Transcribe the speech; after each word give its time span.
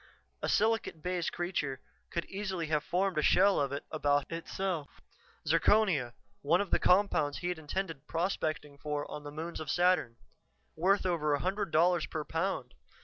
A 0.41 0.49
silicate 0.49 1.03
base 1.03 1.29
creature 1.29 1.79
could 2.09 2.25
easily 2.25 2.65
have 2.69 2.83
formed 2.83 3.19
a 3.19 3.21
shell 3.21 3.59
of 3.59 3.71
it 3.71 3.85
about 3.91 4.31
itself. 4.31 4.99
Zirconia 5.45 6.13
one 6.41 6.59
of 6.59 6.71
the 6.71 6.79
compounds 6.79 7.37
he'd 7.37 7.59
intended 7.59 8.07
prospecting 8.07 8.79
for 8.79 9.05
on 9.11 9.23
the 9.23 9.31
moons 9.31 9.59
of 9.59 9.69
Saturn. 9.69 10.15
Worth 10.75 11.05
over 11.05 11.35
a 11.35 11.39
hundred 11.39 11.69
dollars 11.69 12.07
per 12.07 12.23
pound. 12.25 12.73